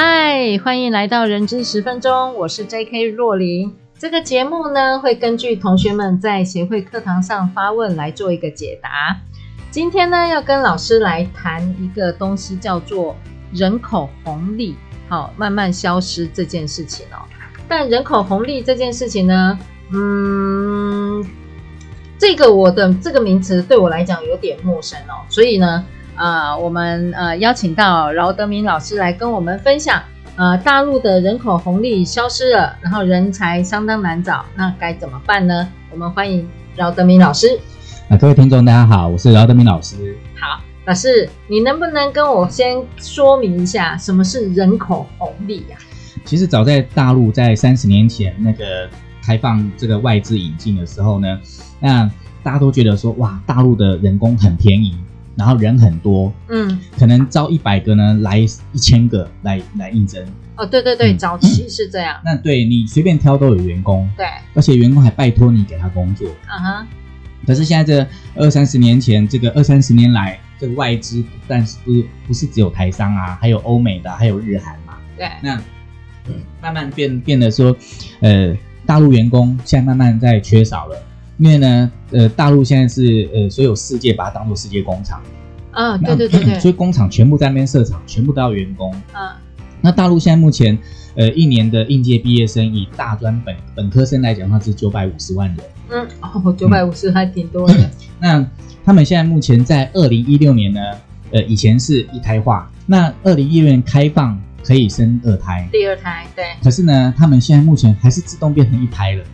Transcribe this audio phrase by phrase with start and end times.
[0.00, 3.02] 嗨，欢迎来到人之十分钟，我是 J.K.
[3.06, 3.74] 若琳。
[3.98, 9.18] 这个节目呢，会根据同学们在协会课堂上发问来做一个解答。
[9.72, 13.16] 今天呢，要跟老师来谈一个东西，叫做
[13.52, 14.76] 人口红利，
[15.08, 17.26] 好，慢慢消失这件事情哦。
[17.66, 19.58] 但人口红利这件事情呢，
[19.92, 21.26] 嗯，
[22.16, 25.84] 这个我的这个名词对我来讲有点陌生哦，所以呢。
[26.18, 30.02] 啊、呃，我们呃邀请到饶德明老师来跟我们分享，
[30.34, 35.68] 呃，大陆的人口红利消失了，然后人才相当难找，那该怎么办呢？
[35.92, 37.58] 我们欢迎饶德明老师。
[38.08, 40.16] 啊，各位听众大家好，我是饶德明老师。
[40.34, 45.86] 好，老师，你能不能跟我先说明一下什么是人口红利呀、啊？
[46.24, 48.90] 其实早在大陆在三十年前那个
[49.24, 51.38] 开放这个外资引进的时候呢，
[51.78, 52.10] 那
[52.42, 54.96] 大家都觉得说哇，大陆的人工很便宜。
[55.38, 60.20] 然后人很多，嗯，可能招一百个呢，来一千个来来应征。
[60.56, 62.20] 哦，对对对，早期 是这样。
[62.24, 66.28] 那对你随便挑都有员工，对，而且员工还拜托你给他工作。
[66.48, 66.86] 嗯哼。
[67.46, 71.92] 可是现在这二三十年前，这个二三十年来，这个外资，但是不
[72.26, 74.98] 不是只有台商啊，还有欧美的，还有日韩嘛。
[75.16, 75.28] 对。
[75.40, 75.56] 那
[76.60, 77.74] 慢慢变变得说，
[78.20, 80.96] 呃，大陆员工现在慢慢在缺少了。
[81.38, 85.22] 因为呢，呃，大陆现在是呃，所有世界把它当做世界工厂，
[85.70, 89.40] 啊，对对对对， 所以工厂全部在那边设厂，全部都要员工，啊，
[89.80, 90.76] 那大陆现在目前，
[91.14, 95.58] 呃，一年的应届毕业生以大专本本科生来讲的话是九百五十万人，
[95.90, 97.74] 嗯，哦，九百五十还挺多的。
[97.74, 97.90] 嗯、
[98.20, 98.50] 那
[98.84, 100.80] 他们现在目前在二零一六年呢，
[101.30, 109.24] 呃，以前是一胎化，那二零一六年开放可以生二胎，第二胎，对，可是呢，他们现在目前还是自动变成一胎了。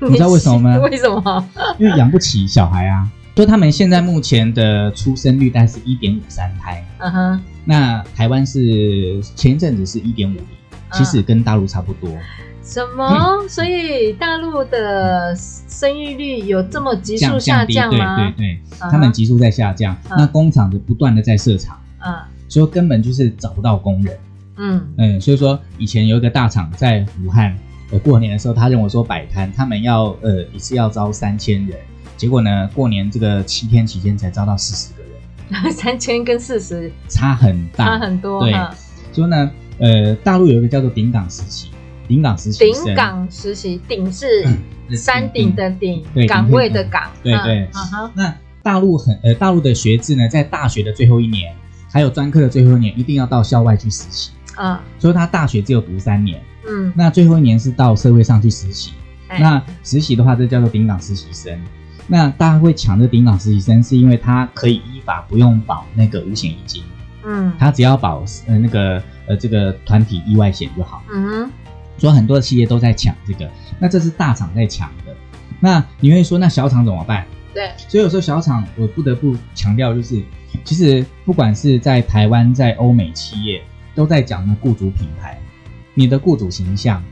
[0.00, 0.78] 你知道为什么吗？
[0.82, 1.48] 为什么？
[1.78, 3.08] 因为养不起小孩啊。
[3.34, 6.84] 就他们现在目前的出生率大概是一点五三胎。
[6.98, 7.40] 嗯哼。
[7.64, 10.44] 那台湾是前一阵子是一点五零，
[10.92, 12.10] 其实跟大陆差不多。
[12.64, 13.46] 什么？
[13.48, 18.16] 所以大陆的生育率有这么急速下降吗？
[18.16, 18.60] 对对对，
[18.90, 19.96] 他们急速在下降。
[20.10, 21.78] 那工厂就不断的在设厂。
[22.04, 22.14] 嗯。
[22.48, 24.18] 所以根本就是找不到工人。
[24.56, 27.56] 嗯嗯，所以说以前有一个大厂在武汉。
[27.90, 31.78] 呃，过年的时候，他认为说摆摊，他们要呃一次要招三千人，
[32.16, 35.02] 结果呢，过年这个七天期间才招到四十个
[35.62, 38.40] 人， 三千跟四十差很大，差很多。
[38.40, 38.52] 对，
[39.12, 41.68] 所以呢，呃，大陆有一个叫做顶岗实习，
[42.06, 44.46] 顶岗实习，顶岗实习，顶是
[44.94, 47.68] 山顶的顶，岗位的岗，对对。
[48.14, 51.54] 那大陆很呃，大陆的学制呢，在大学的最后一年，
[51.90, 56.42] 还有专科的最后一年，一定要到校外去实习啊，所以他大学只有读三年。
[56.68, 58.92] 嗯，那最后一年是到社会上去实习。
[59.28, 61.58] 欸、那实习的话，这叫做顶岗实习生。
[62.06, 66.82] 那大家会抢这顶岗实习生，是因为他可以依法不用保那个五险一金。
[67.24, 71.02] 嗯，他只要保呃那个呃这个团体意外险就好。
[71.12, 71.50] 嗯哼，
[71.98, 73.48] 所以很多的企业都在抢这个。
[73.78, 75.14] 那这是大厂在抢的。
[75.60, 77.26] 那你会说，那小厂怎么办？
[77.52, 80.22] 对，所以有时候小厂我不得不强调，就是
[80.64, 83.62] 其实不管是在台湾，在欧美企业
[83.98, 85.36] 都在讲呢雇主品牌。
[85.92, 87.02] 你的雇主形象，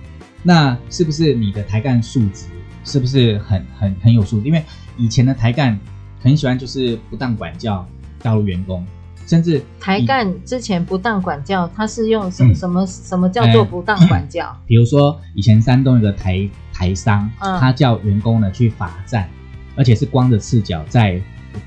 [0.45, 2.47] 那是不是你的台干素质
[2.85, 4.47] 是不是很很很有素质？
[4.47, 4.63] 因为
[4.97, 5.77] 以前的台干
[6.23, 7.85] 很喜欢就是不当管教
[8.23, 8.87] 大陆员工，
[9.27, 14.47] 甚至台干之前不当管教，他是用什么、嗯、什么什么叫做不当管教？
[14.47, 19.29] 哎、 比如说以前山东有个台台商，嗯、他叫员工呢去罚站，
[19.75, 21.21] 而且是光着赤脚在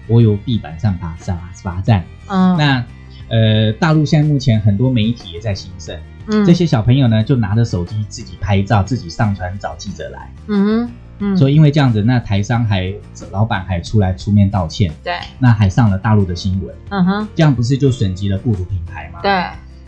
[0.08, 2.06] 柏油地板上罚罚罚站。
[2.28, 2.86] 嗯，那
[3.30, 5.98] 呃大陆现在目前很多媒体也在兴盛。
[6.32, 10.32] 嗯，这些小朋友呢，就拿着手机自己拍照，自己上传找记者来。
[10.48, 12.94] 嗯哼，嗯，所以因为这样子，那台商还
[13.32, 14.92] 老板还出来出面道歉。
[15.04, 16.76] 对，那还上了大陆的新闻。
[16.90, 19.20] 嗯哼，这样不是就损及了雇主品牌吗？
[19.24, 19.32] 对。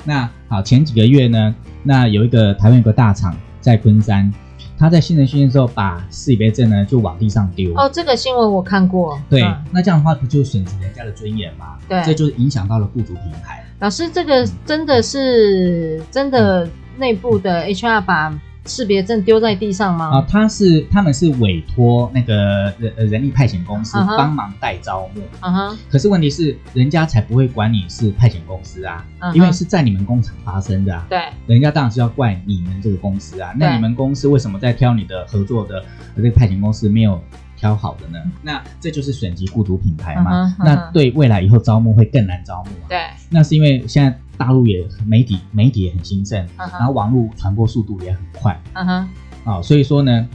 [0.03, 1.53] 那好，前几个月呢，
[1.83, 4.33] 那有一个台湾有个大厂在昆山，
[4.81, 7.71] 他在新人训练的时候把识别证呢就往地上丢。
[7.75, 9.21] 哦，这个新闻我看过。
[9.29, 11.77] 对，嗯、那这样的话不就损失人家的尊严吗？
[11.87, 13.63] 对，这就是影响到了雇主品牌。
[13.77, 16.67] 老师，这个真的是真的
[16.97, 18.33] 内部的 HR 把
[18.65, 20.11] 识别证丢在地上吗？
[20.11, 25.21] 啊，他是他们是委托那个人呃人力派遣公司帮忙代招募。
[25.41, 25.77] 嗯哼。
[25.89, 29.03] 可是问题是，人家才不会管你是派遣公司啊，
[29.33, 31.05] 因为是在你们工厂发生的啊。
[31.09, 31.19] 对。
[31.47, 33.51] 人家当然是要怪你们这个公司啊。
[33.57, 35.83] 那你们公司为什么在挑你的合作的
[36.15, 37.19] 这个派遣公司没有
[37.57, 38.19] 挑好的呢？
[38.43, 40.55] 那这就是损及雇主品牌嘛。
[40.59, 42.87] 那对未来以后招募会更难招募啊。
[42.87, 42.99] 对。
[43.29, 44.15] 那是因为现在。
[44.41, 46.79] 大陆也媒体媒体也很兴盛，uh huh.
[46.79, 49.09] 然后网络传播速度也很快，嗯哼、
[49.45, 49.59] uh，huh.
[49.59, 50.27] 哦，所以说呢，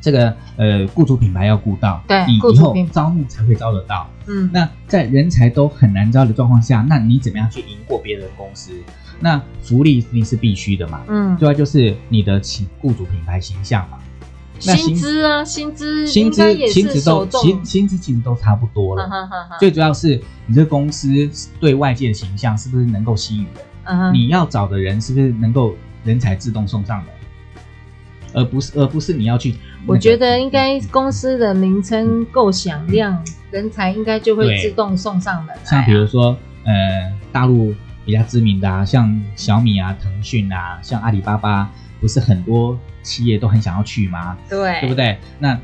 [0.00, 8.72] 这个呃，雇主品牌要顾到，对，你以后招募才会招得到，嗯，那在人才都很难招的状况下，那你怎么样去赢过别人的公司？
[9.20, 13.98] 那福利肯定是必须的嘛，嗯，对外就是你的请雇主品牌形象嘛。
[14.60, 19.08] 薪资啊，薪资，薪资，薪资都，薪薪资其实都差不多了。
[19.58, 21.08] 最主要是你这公司
[21.58, 24.12] 对外界的形象是不是能够吸引人？
[24.12, 25.74] 你要找的人是不是能够
[26.04, 27.08] 人才自动送上门，
[28.34, 29.54] 而不是而不是你要去。
[29.86, 35.56] 我觉得应该公司的名称够响亮，人才应该就会自动送上门。
[35.64, 37.74] 像比如说，呃，大陆
[38.04, 41.70] 比较知名的啊，像小米啊、腾讯啊，像阿里巴巴。
[42.00, 44.36] 不是很多企业都很想要去吗？
[44.48, 45.18] 对，对不对？
[45.38, 45.58] 那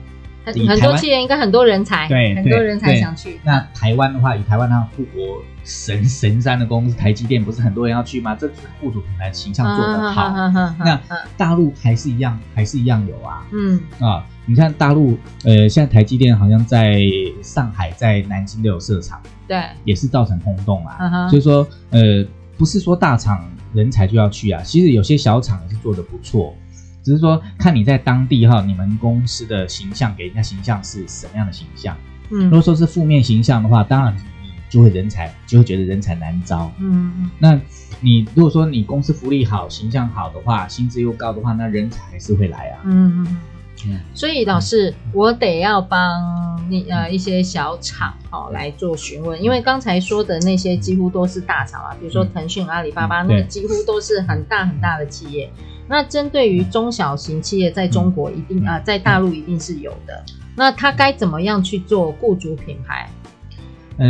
[0.44, 3.40] 很很多企业应该很多人才，对，很多人才想去。
[3.42, 8.36] 那台湾的话，以台湾那富国神神山的公司台积电，不是很多人要去吗？
[8.38, 10.30] 这就是雇主品牌形象做得好。
[10.78, 11.00] 那
[11.36, 13.44] 大陆还是一样，还是一样有啊。
[13.50, 17.00] 嗯啊，你看大陆，呃，现在台积电好像在
[17.42, 21.28] 上海、在南京都有设厂，对，也是造成轰动啊。
[21.28, 22.24] 所以说，呃，
[22.56, 23.44] 不是说大厂。
[23.76, 24.62] 人才就要去啊！
[24.62, 26.52] 其实有些小厂也是做的不错，
[27.04, 31.96] 只是说看你在当地哈，你们公司的形象给人家形象是什么样的形象。
[32.30, 36.72] 嗯，如果说是负面形象的话，当然你就会人才就会觉得人才难招。
[36.80, 37.60] 嗯，那
[38.00, 42.80] 你如果说你公司福利好、形象好的话，薪资又高的话，那人才还是会来啊。
[42.84, 43.36] 嗯嗯。
[44.14, 55.50] 所以老师，我得要帮你呃一些小厂哦来做询问，因为刚才说的那些几乎都是大厂啊，比如说腾讯、阿里巴巴，那个几乎都是很大很大的企业。
[55.88, 60.24] 那针对于中小型企业，在中国一定啊，在大陆一定是有的。
[60.56, 63.08] 那他该怎么样去做雇主品牌？
[63.98, 64.06] 呃，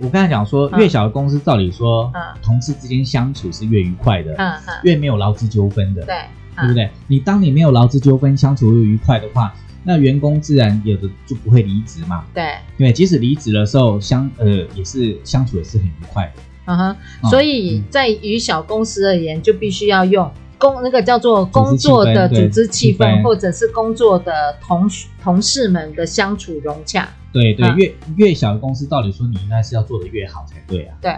[0.00, 2.12] 我刚才讲说，越小的公司，照理说，
[2.42, 6.16] 同事之间相处是越愉快的，嗯嗯，越没有劳资纠纷的，对。
[6.56, 6.90] 对不对？
[7.08, 9.54] 你当你没有劳资纠纷，相处又愉快的话，
[9.84, 12.24] 那员工自然有的就不会离职嘛。
[12.34, 16.42] 对，对，即使离职的时候相呃也是相处也是很愉快的。
[16.66, 16.96] 嗯哼，
[17.30, 24.88] 所以在于小公司而言，就必须要用工那个叫做工作的组织气氛，或者是工作的同
[25.22, 27.08] 同事们的相处融洽。
[27.32, 30.96] 对对，越越小的公司，照理说你应该是要做的越好才对啊。
[31.00, 31.16] 对，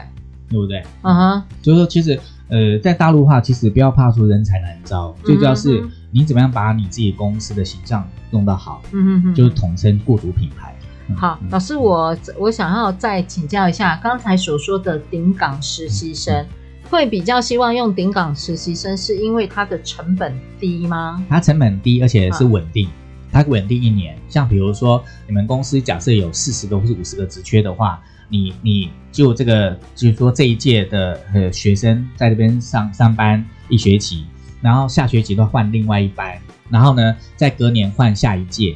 [0.53, 0.85] 对不对？
[1.03, 2.21] 嗯哼，所以说其实。
[2.49, 10.77] 呃，在大陆的话，其实不要怕说人才难招，最主要是你怎么样把你自己公司的形象弄到好，嗯哼，就是统称雇主品牌。
[11.17, 16.45] 好，老师，我我想要再请教一下，刚才所说的顶岗实习生，
[16.91, 21.25] 会比较希望用顶岗实习生，是因为它的成本低吗？
[21.31, 22.87] 它成本低，而且是稳定，
[23.31, 24.15] 它稳定一年。
[24.29, 27.99] 像比如说，你们公司假设有四十个或是五十个职缺的话。
[28.29, 34.25] 你你就这个，就是说这一届的呃学生在这边上上班一学期，
[34.61, 36.37] 然后下学期都换另外一班，
[36.71, 38.75] 然后呢，再隔年换下一届，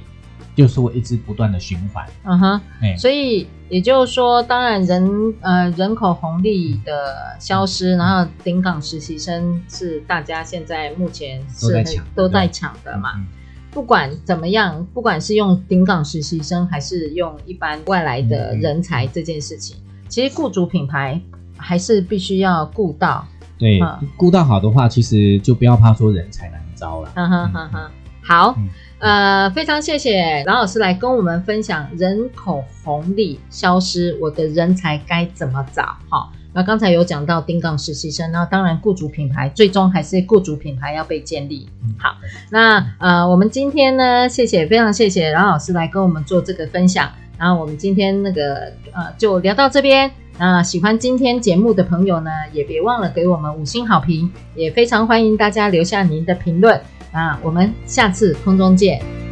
[0.54, 2.06] 就是会一直不断的循环。
[2.24, 13.12] 嗯哼，哎，所以也就是说，当然人呃人口红利的消失，然后顶岗实习生是大家现在目前是都在抢都在抢的嘛。
[13.16, 13.26] 嗯
[13.72, 21.20] 不管怎么样，不管是用顶岗实习生还是用一般外来的人才，这件事情，嗯、其实雇主品牌
[21.56, 23.26] 还是必须要顾到。
[23.58, 23.80] 对，
[24.16, 27.10] 顾、嗯、到好的话，其实就不要怕说人才难招了。
[27.16, 27.90] 哈哈哈哈。
[28.22, 35.96] 好，嗯、呃，非常谢谢郎老师来跟我们分享人口红利消失，我的人才该怎么找？
[36.08, 36.32] 好。
[36.52, 41.68] 那刚才有讲到丁岗实习生，那当然雇主品牌最终还是雇主品牌要被建立。
[41.98, 42.16] 好，
[42.50, 47.12] 那呃，我们今天呢，谢谢，非常谢谢郎老师来跟我们做这个分享。
[47.38, 50.10] 然后我们今天那个呃，就聊到这边。
[50.38, 56.80] 那喜欢今天节目的朋友呢，也别忘了给我们五星好评，也非常欢迎大家留下您的评论。
[57.12, 59.25] 啊我们下次空中见。